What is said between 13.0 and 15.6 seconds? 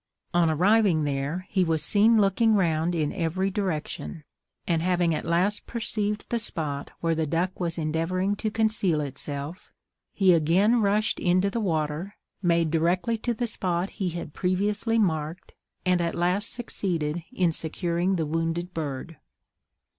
to the spot he had previously marked,